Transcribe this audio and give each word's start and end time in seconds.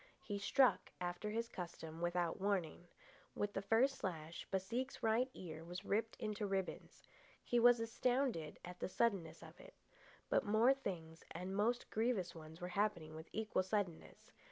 He 0.23 0.39
struck, 0.39 0.91
after 0.99 1.29
his 1.29 1.47
custom, 1.47 2.01
without 2.01 2.41
warning. 2.41 2.87
With 3.35 3.53
the 3.53 3.61
first 3.61 3.99
slash, 3.99 4.47
Baseek's 4.49 5.03
right 5.03 5.29
ear 5.35 5.63
was 5.63 5.85
ripped 5.85 6.15
into 6.17 6.47
ribbons. 6.47 7.05
He 7.43 7.59
was 7.59 7.79
astounded 7.79 8.57
at 8.65 8.79
the 8.79 8.89
suddenness 8.89 9.43
of 9.43 9.59
it. 9.59 9.75
But 10.27 10.43
more 10.43 10.73
things, 10.73 11.23
and 11.29 11.55
most 11.55 11.91
grievous 11.91 12.33
ones, 12.33 12.59
were 12.59 12.69
happening 12.69 13.13
with 13.13 13.29
equal 13.31 13.61
suddenness. 13.61 14.31